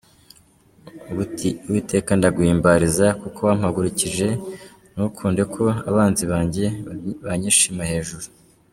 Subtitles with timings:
[1.67, 4.27] Uwiteka ndaguhimbariza kuko wampagurukije,
[4.93, 6.65] Ntukunde ko abanzi banjye
[7.25, 8.25] banyishima hejuru.